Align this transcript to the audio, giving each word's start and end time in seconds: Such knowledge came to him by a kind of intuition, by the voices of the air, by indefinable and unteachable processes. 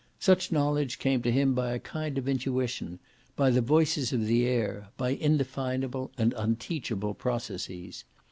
Such 0.19 0.51
knowledge 0.51 0.97
came 0.97 1.21
to 1.21 1.31
him 1.31 1.53
by 1.53 1.73
a 1.73 1.79
kind 1.79 2.17
of 2.17 2.27
intuition, 2.27 2.97
by 3.35 3.51
the 3.51 3.61
voices 3.61 4.11
of 4.11 4.25
the 4.25 4.47
air, 4.47 4.89
by 4.97 5.09
indefinable 5.11 6.11
and 6.17 6.33
unteachable 6.35 7.13
processes. 7.13 8.03